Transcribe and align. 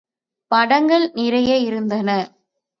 படங்கள் 0.51 1.11
நிறைய 1.13 1.57
இருந்தன. 1.57 2.09